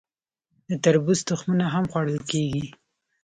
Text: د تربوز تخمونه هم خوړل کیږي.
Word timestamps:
د 0.69 0.71
تربوز 0.83 1.19
تخمونه 1.29 1.65
هم 1.73 1.83
خوړل 1.91 2.19
کیږي. 2.31 2.65